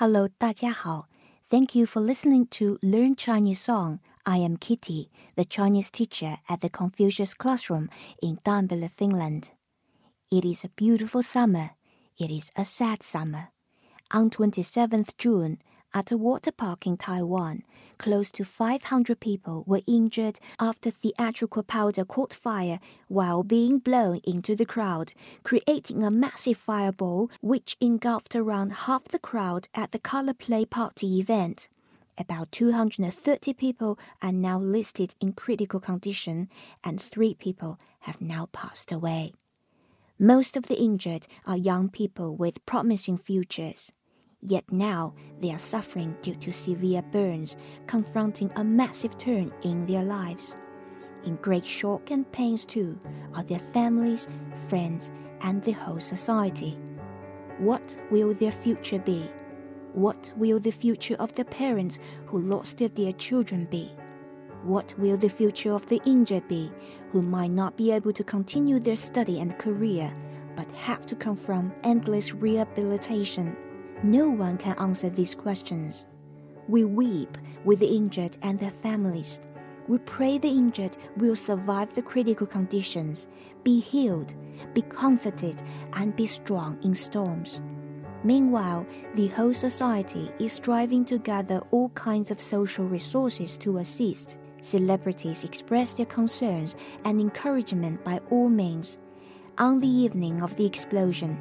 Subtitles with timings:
[0.00, 1.08] Hello，大家好。
[1.48, 4.00] Thank you for listening to Learn Chinese Song.
[4.24, 7.88] I am Kitty, the Chinese teacher at the Confucius Classroom
[8.20, 9.50] in Tampere, Finland.
[10.28, 11.76] It is a beautiful summer.
[12.18, 13.52] It is a sad summer.
[14.10, 15.58] On 27th June,
[15.93, 17.63] at a water park in Taiwan,
[17.97, 24.55] close to 500 people were injured after theatrical powder caught fire while being blown into
[24.55, 30.33] the crowd, creating a massive fireball which engulfed around half the crowd at the color
[30.33, 31.67] play party event.
[32.17, 36.49] About 230 people are now listed in critical condition,
[36.83, 39.33] and three people have now passed away.
[40.19, 43.91] Most of the injured are young people with promising futures.
[44.41, 50.03] Yet now they are suffering due to severe burns, confronting a massive turn in their
[50.03, 50.55] lives.
[51.23, 52.99] In great shock and pains, too,
[53.35, 54.27] are their families,
[54.67, 56.79] friends, and the whole society.
[57.59, 59.29] What will their future be?
[59.93, 63.91] What will the future of the parents who lost their dear children be?
[64.63, 66.71] What will the future of the injured be,
[67.11, 70.11] who might not be able to continue their study and career,
[70.55, 73.55] but have to confront endless rehabilitation?
[74.03, 76.05] No one can answer these questions.
[76.67, 79.39] We weep with the injured and their families.
[79.87, 83.27] We pray the injured will survive the critical conditions,
[83.63, 84.33] be healed,
[84.73, 85.61] be comforted,
[85.93, 87.61] and be strong in storms.
[88.23, 94.39] Meanwhile, the whole society is striving to gather all kinds of social resources to assist.
[94.61, 98.99] Celebrities express their concerns and encouragement by all means.
[99.57, 101.37] On the evening of the explosion,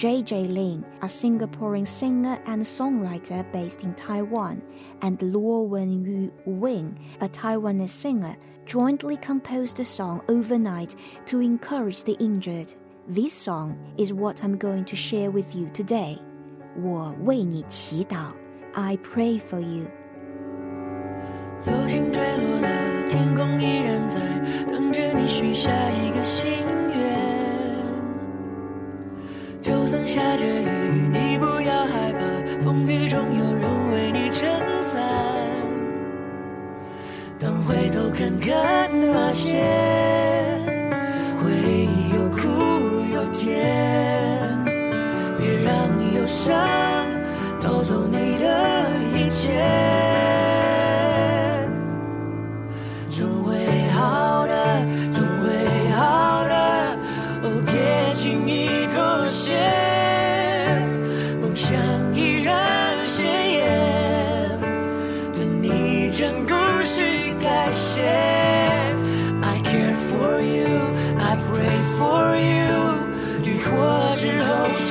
[0.00, 0.48] J.J.
[0.48, 4.62] Lin, a Singaporean singer and songwriter based in Taiwan,
[5.00, 10.94] and Luo Wenyu Wing, a Taiwanese singer, jointly composed a song overnight
[11.26, 12.74] to encourage the injured.
[13.08, 16.18] This song is what I'm going to share with you today.
[16.82, 18.32] 我为你祈祷
[18.74, 19.86] I pray for you.
[21.64, 24.20] 流星坠落了，天空依然在
[24.70, 26.79] 等着你许下一个心。
[29.61, 32.19] 就算下着雨，你不要害怕，
[32.63, 34.49] 风雨中有人为你撑
[34.81, 34.99] 伞。
[37.39, 39.61] 当回头看看那些
[41.37, 42.39] 回忆，有苦
[43.13, 44.57] 有甜，
[45.37, 45.71] 别让
[46.15, 46.57] 忧伤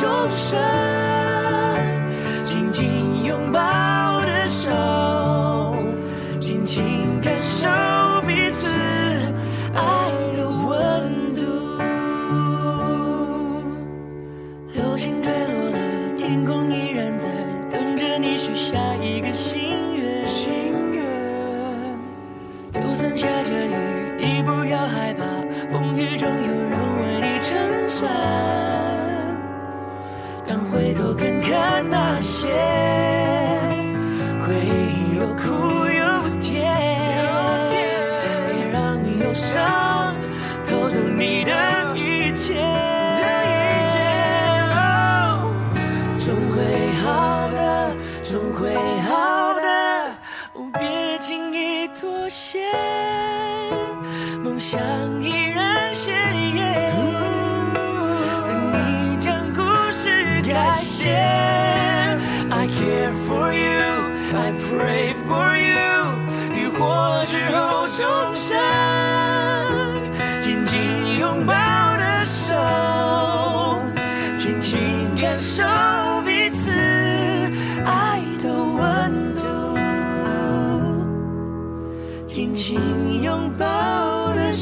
[0.00, 0.58] 重生，
[54.70, 54.78] 像
[55.20, 56.14] 依然鲜
[56.54, 56.94] 艳。
[58.46, 59.60] 等你将故
[59.90, 61.10] 事改写
[62.52, 66.14] I care for you, I pray for you，
[66.54, 68.36] 浴火之后重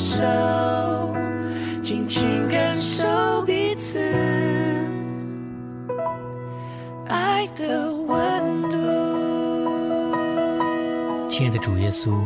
[0.08, 0.22] 手，
[1.82, 3.98] 紧紧感受彼此
[7.06, 7.46] 爱。
[7.58, 8.76] 的温度。
[11.28, 12.24] 亲爱的主耶稣，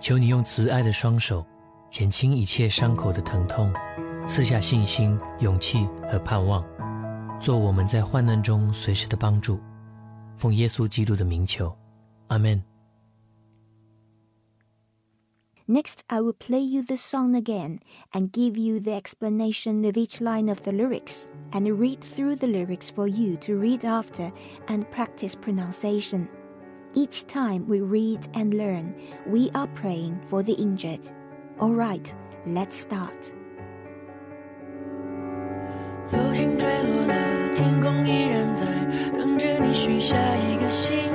[0.00, 1.44] 求你用慈爱的双手
[1.90, 3.72] 减轻一切伤口的疼痛，
[4.26, 6.64] 赐下信心、勇气和盼望，
[7.38, 9.60] 做我们在患难中随时的帮助。
[10.36, 11.72] 奉耶稣基督的名求，
[12.28, 12.73] 阿门。
[15.67, 17.79] Next, I will play you the song again
[18.11, 22.47] and give you the explanation of each line of the lyrics and read through the
[22.47, 24.31] lyrics for you to read after
[24.67, 26.27] and practice pronunciation.
[26.95, 28.95] Each time we read and learn,
[29.27, 31.07] we are praying for the injured.
[31.59, 32.11] All right,
[32.47, 33.31] let's start.
[36.11, 38.65] 流星坠落了，天空依然在
[39.15, 41.12] 等着你许下一个心愿。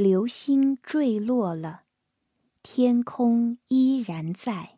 [0.00, 1.82] 流星坠落了，
[2.62, 4.76] 天空依然在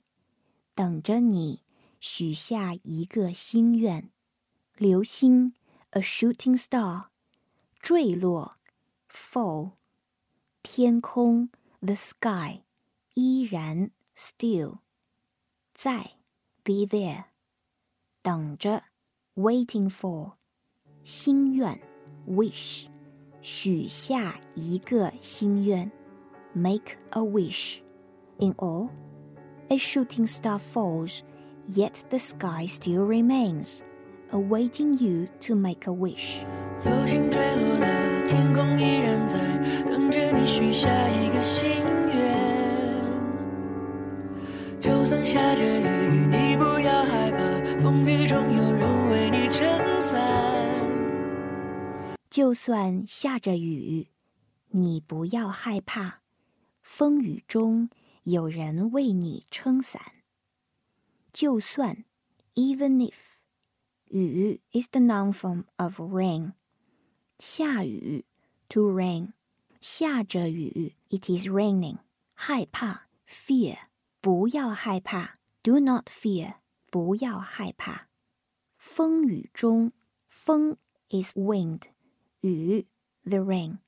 [0.75, 1.63] 等着你
[2.01, 4.11] 许下一个心愿。
[4.77, 5.55] 流星
[5.91, 7.05] ，a shooting star，
[7.79, 8.57] 坠落
[9.09, 9.75] ，fall，
[10.61, 12.65] 天空，the sky，
[13.15, 14.79] 依然，still，
[15.73, 16.15] 在
[16.65, 17.27] ，be there。
[18.23, 18.87] 等着
[19.37, 20.33] ，waiting for，
[21.05, 21.81] 心愿
[22.27, 22.87] ，wish，
[23.42, 25.92] 许下一个心愿，
[26.54, 28.90] make a wish。In all,
[29.70, 31.22] a shooting star falls,
[31.68, 33.80] yet the sky still remains,
[34.32, 36.42] awaiting you to make a wish.
[36.84, 39.38] 流星坠落了，天空依然在
[39.86, 41.70] 等着你许下一个心
[42.14, 42.18] 愿。
[44.80, 46.41] 就算下着雨，
[52.33, 54.09] 就算下着雨，
[54.71, 56.23] 你不要害怕，
[56.81, 57.91] 风雨中
[58.23, 60.01] 有人为你撑伞。
[61.31, 62.07] 就算
[62.55, 63.13] ，even if，
[64.07, 66.55] 雨 is the noun form of rain，
[67.39, 68.25] 下雨
[68.71, 69.35] ，to rain，
[69.83, 71.99] 下着雨，it is raining，
[72.33, 73.77] 害怕，fear，
[74.23, 76.55] 不要害怕，do not fear，
[76.91, 78.09] 不要害怕。
[78.79, 79.93] 风雨中，
[80.31, 80.79] 风
[81.11, 81.83] is wind。
[82.42, 82.86] 雨
[83.24, 83.80] the rain，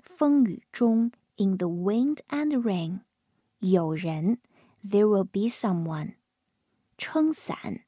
[0.00, 3.00] 风雨中 in the wind and rain，
[3.60, 4.38] 有人
[4.82, 6.14] there will be someone，
[6.96, 7.84] 撑伞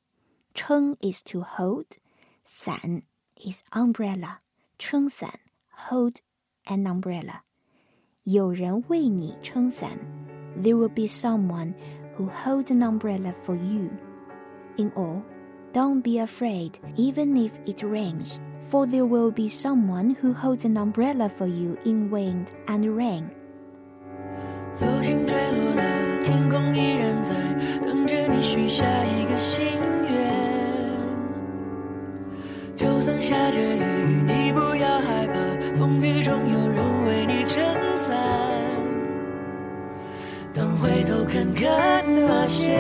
[0.55, 1.87] 撑 is to hold，
[2.45, 3.03] 伞
[3.37, 4.39] is umbrella，
[4.79, 5.41] 撑伞
[5.89, 6.17] hold
[6.65, 7.41] an umbrella，
[8.25, 9.99] 有人为你撑伞，
[10.57, 11.75] there will be someone
[12.17, 13.91] who holds an umbrella for you.
[14.77, 15.23] In all,
[15.75, 20.77] don't be afraid even if it rains for there will be someone who holds an
[20.77, 23.25] umbrella for you in wind and rain.
[24.79, 27.35] 流星坠落了，天空依然在
[27.85, 29.65] 等着你许下一个心
[30.09, 30.11] 愿。
[32.77, 35.35] 就算下着雨，你不要害怕，
[35.77, 37.63] 风雨中有人为你撑
[37.99, 38.17] 伞。
[40.55, 42.74] 当回头看看那些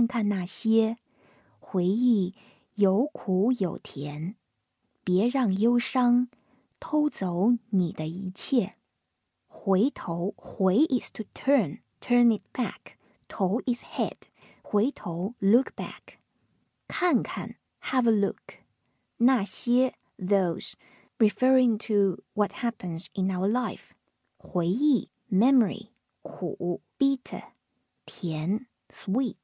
[0.00, 0.96] 看看那些
[1.58, 2.34] 回忆，
[2.76, 4.36] 有苦有甜，
[5.04, 6.28] 别让忧伤
[6.78, 8.74] 偷走你的一切。
[9.46, 12.96] 回头回 is to turn, turn it back.
[13.28, 14.16] 头 is head.
[14.62, 16.18] 回头 look back.
[16.86, 18.60] 看看 have a look.
[19.18, 20.74] 那些 those
[21.18, 23.90] referring to what happens in our life.
[24.36, 25.88] 回忆 memory.
[26.22, 27.44] 苦 bitter.
[28.04, 29.34] 甜 sweet.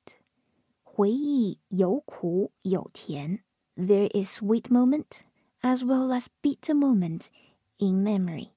[0.96, 3.42] 回忆有苦有甜。
[3.76, 5.22] There is sweet moment
[5.60, 7.28] as well as bitter moment
[7.78, 8.50] in memory.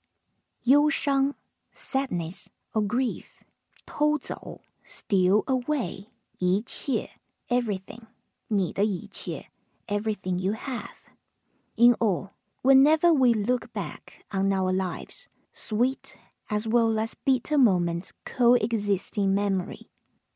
[0.63, 1.35] 忧伤
[1.73, 3.41] sadness or grief.
[3.85, 6.07] 偷走 steal away.
[6.39, 7.11] 一切
[7.47, 8.03] everything.
[8.47, 9.47] 你的一切
[9.87, 10.95] everything you have.
[11.77, 12.29] In all,
[12.61, 16.17] whenever we look back on our lives, sweet
[16.49, 19.89] as well as bitter moments coexist in memory.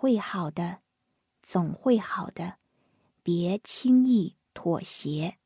[0.00, 0.80] 会好的，
[1.42, 2.56] 总会好的，
[3.22, 5.36] 别轻易妥协。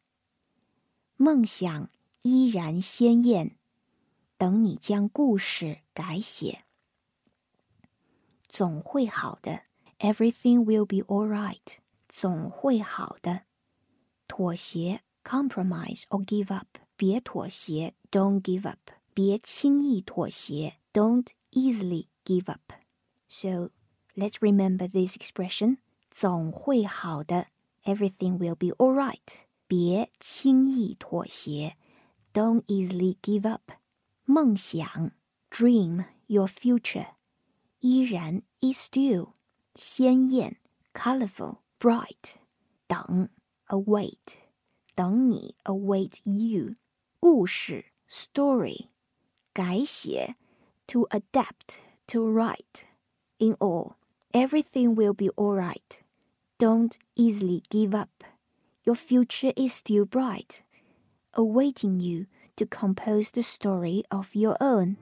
[1.17, 1.91] 梦想
[2.23, 3.59] 依然鲜艳，
[4.39, 6.67] 等你将故事改写。
[8.49, 9.65] 总会好的
[9.99, 11.79] ，Everything will be all right。
[12.09, 13.47] 总会好的，
[14.29, 22.75] 妥协 compromise or give up，别妥协，don't give up，别轻易妥协，don't easily give up.
[23.27, 23.71] So
[24.16, 25.78] let's remember this expression.
[26.10, 27.48] 总会好的，
[27.84, 29.46] everything will be alright.
[29.68, 31.78] 别轻易妥协，
[32.34, 33.72] don't easily give up.
[34.26, 35.12] 梦想，
[35.50, 37.08] dream your future.
[37.80, 39.34] 依然，is still.
[39.76, 40.58] 鲜艳，
[40.94, 42.36] colorful, bright.
[42.88, 43.30] 等，
[43.68, 44.38] await.
[44.96, 46.76] 等你，await you.
[47.20, 48.90] 故事，story.
[49.54, 50.36] 改写，
[50.88, 52.84] to adapt to write.
[53.38, 53.94] In all,
[54.34, 56.02] everything will be all right.
[56.58, 58.24] Don't easily give up.
[58.86, 60.64] Your future is still bright,
[61.34, 62.26] awaiting you
[62.58, 64.98] to compose the story of your own.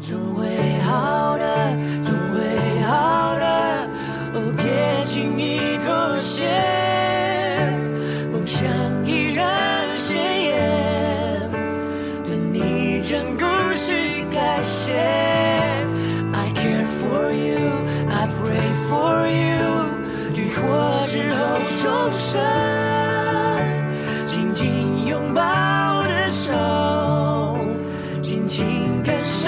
[0.00, 3.88] 总会好的，总会好的，
[4.34, 6.44] 哦，别轻易妥协，
[21.87, 22.37] 重生，
[24.27, 25.41] 紧紧拥抱
[26.03, 26.53] 的手，
[28.21, 29.47] 紧紧感受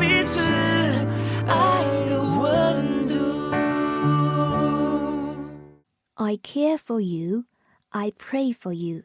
[0.00, 0.42] 彼此
[1.46, 3.14] 爱的温度。
[6.16, 7.44] I care for you,
[7.90, 9.04] I pray for you。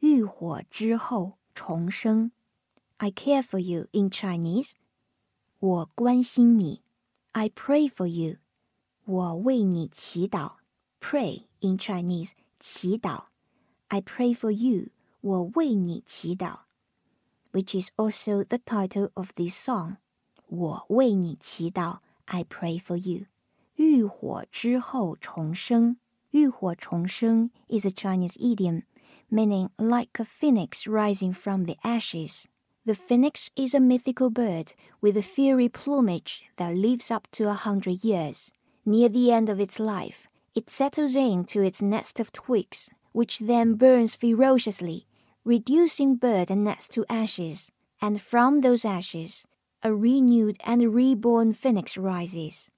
[0.00, 2.32] 浴火之后重生。
[2.96, 4.72] I care for you in Chinese，
[5.60, 6.82] 我关心你。
[7.30, 8.38] I pray for you。
[9.04, 10.57] 我为你祈祷
[10.99, 13.25] ，pray in Chinese 祈祷，
[13.89, 14.89] I pray for you，
[15.21, 16.59] 我为你祈祷，
[17.51, 19.97] which is also the title of this song。
[20.47, 23.25] 我为你祈祷，I pray for you。
[23.75, 25.97] 浴火之后重生，
[26.31, 28.83] 浴火重生 is a Chinese idiom
[29.29, 32.45] meaning like a phoenix rising from the ashes.
[32.85, 37.53] The phoenix is a mythical bird with a fiery plumage that lives up to a
[37.53, 38.51] hundred years.
[38.85, 43.75] Near the end of its life, it settles into its nest of twigs, which then
[43.75, 45.05] burns ferociously,
[45.43, 47.71] reducing bird and nest to ashes.
[48.01, 49.45] And from those ashes,
[49.81, 52.69] a renewed and reborn phoenix rises.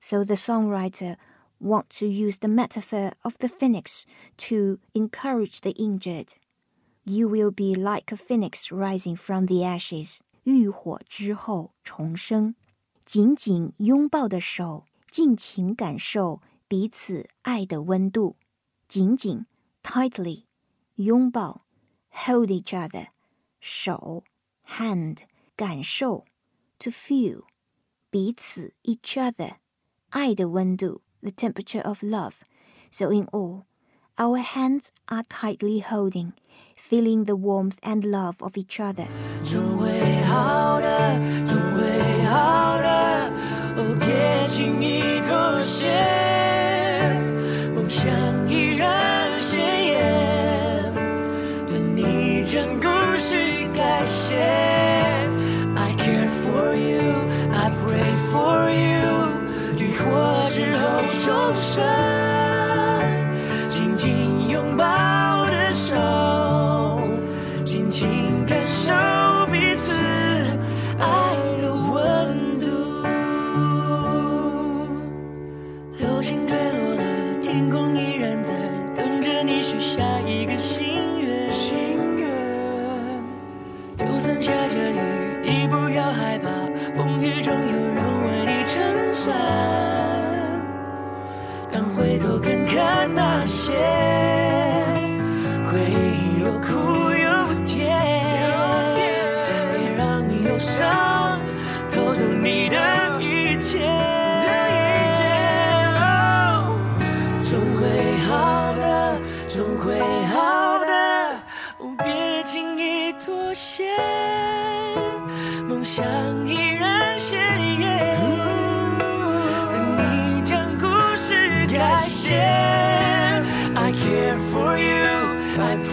[0.00, 1.16] So the songwriter
[1.60, 4.06] wants to use the metaphor of the phoenix
[4.36, 6.34] to encourage the injured.
[7.04, 10.20] You will be like a phoenix rising from the ashes.
[10.44, 12.54] 浴火之后重生，
[13.04, 18.36] 紧紧拥抱的手尽情感受 彼此爱的温度，
[18.86, 19.46] 紧紧
[19.82, 20.44] tightly
[20.96, 21.64] 拥抱，
[22.10, 23.08] hold each other
[23.60, 24.24] 手
[24.66, 25.18] hand
[25.56, 26.24] 感受
[26.78, 27.42] to feel
[28.10, 29.56] 彼此 each other
[30.10, 32.34] 爱的温度 the temperature of love.
[32.90, 33.64] So in all,
[34.16, 36.32] our hands are tightly holding,
[36.76, 39.06] feeling the warmth and love of each other.
[39.44, 43.30] 总会好的，总会好的。
[43.76, 45.88] 哦，别轻易妥协，
[52.52, 53.38] 你将故事
[53.74, 54.36] 改写。
[55.74, 57.00] I care for you,
[57.54, 59.30] I pray for you，
[59.78, 60.84] 雨过之后
[61.24, 61.82] 重生，
[93.45, 94.02] 谢。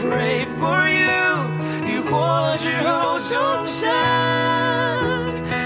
[0.03, 1.21] pray for you
[1.87, 3.89] 浴火之后重生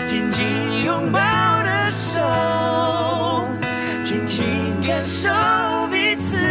[0.07, 1.21] 紧紧拥抱
[1.63, 2.21] 的手
[4.03, 4.45] 紧紧
[4.87, 5.31] 感受
[5.91, 6.45] 彼此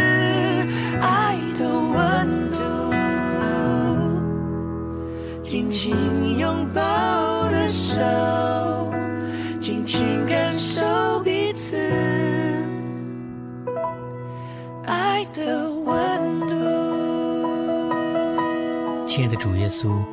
[1.00, 2.94] 爱的温度
[5.42, 6.80] 紧紧拥抱
[7.50, 8.00] 的手
[9.60, 11.76] 紧紧感受彼此
[14.86, 15.63] 爱的
[19.14, 20.04] 亲爱的主耶稣，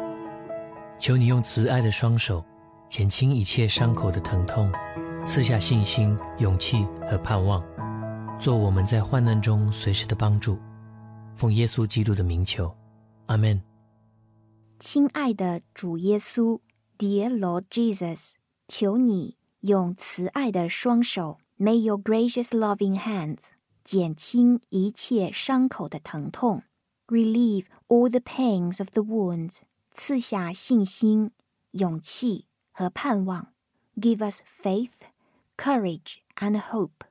[1.00, 2.46] 求你用慈爱的双手
[2.88, 4.72] 减轻一切伤口的疼痛，
[5.26, 7.64] 赐下信心、勇气和盼望，
[8.40, 10.56] 做我们在患难中随时的帮助。
[11.36, 12.72] 奉耶稣基督的名求，
[13.26, 13.60] 阿门。
[14.78, 16.60] 亲爱的主耶稣
[17.00, 18.34] ，Dear Lord Jesus，
[18.68, 23.48] 求你用慈爱的双手，May your gracious loving hands，
[23.84, 26.62] 减轻一切伤口的疼痛
[27.11, 29.61] ，Relieve all the pains of the wounds，
[29.93, 31.31] 赐下信心、
[31.73, 33.49] 勇气和盼望，
[33.97, 35.03] Give us faith,
[35.57, 37.07] courage and hope，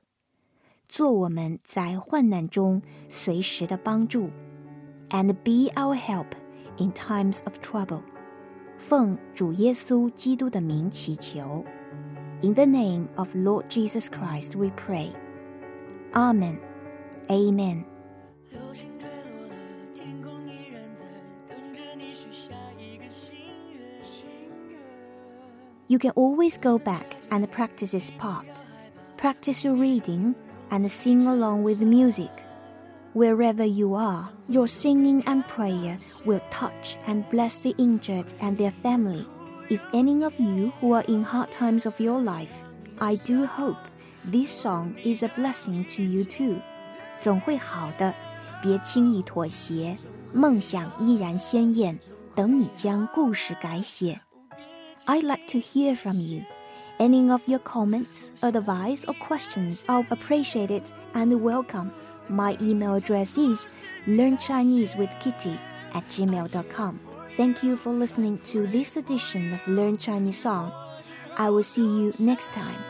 [0.88, 4.30] 做我们在患难中随时的帮助，
[5.10, 8.02] and be our help。in times of trouble.
[8.78, 11.64] 奉主耶稣基督的名祈求。
[12.42, 15.12] In the name of Lord Jesus Christ we pray.
[16.12, 16.58] Amen.
[17.28, 17.84] Amen.
[25.90, 28.64] You can always go back and practice this part.
[29.16, 30.34] Practice your reading
[30.70, 32.30] and sing along with the music.
[33.14, 38.72] Wherever you are, your singing and prayer will touch and bless the injured and their
[38.72, 39.24] family.
[39.70, 42.52] If any of you who are in hard times of your life,
[43.00, 43.78] I do hope
[44.24, 46.60] this song is a blessing to you too.
[47.20, 48.12] 总会好的，
[48.62, 49.96] 别轻易妥协，
[50.32, 51.98] 梦想依然鲜艳，
[52.34, 54.20] 等你将故事改写。
[55.06, 56.44] I'd like to hear from you.
[56.98, 61.92] Any of your comments, advice, or questions are appreciated and welcome.
[62.28, 63.66] My email address is
[64.06, 65.58] learnchinesewithkitty
[65.94, 67.00] at gmail.com.
[67.36, 70.72] Thank you for listening to this edition of Learn Chinese Song.
[71.36, 72.80] I will see you next time.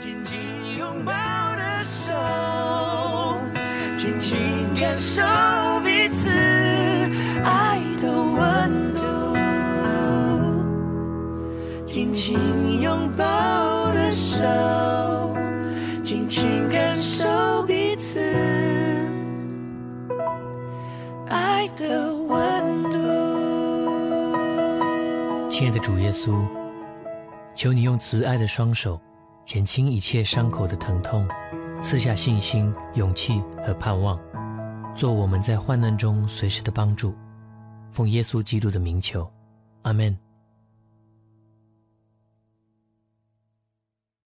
[0.00, 0.38] 紧紧
[0.78, 1.12] 拥抱
[1.56, 2.14] 的手，
[3.96, 4.38] 紧紧
[4.78, 5.22] 感受
[5.84, 6.30] 彼此
[7.44, 7.82] 爱
[11.93, 12.35] 紧紧
[12.81, 13.23] 拥抱
[13.93, 14.43] 的手，
[16.03, 18.19] 紧紧感受彼此
[21.27, 22.97] 爱的温度。
[25.51, 26.43] 亲爱的主耶稣，
[27.53, 28.99] 求你用慈爱的双手
[29.45, 31.27] 减轻一切伤口的疼痛，
[31.83, 34.19] 赐下信心、勇气和盼望，
[34.95, 37.13] 做我们在患难中随时的帮助。
[37.91, 39.31] 奉耶稣基督的名求，
[39.83, 40.17] 阿门。